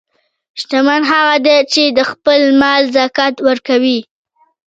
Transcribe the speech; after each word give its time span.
شتمن 0.59 1.01
هغه 1.11 1.35
دی 1.45 1.57
چې 1.73 1.83
د 1.97 1.99
خپل 2.11 2.41
مال 2.61 2.83
زکات 2.97 3.35
ورکوي. 3.47 3.99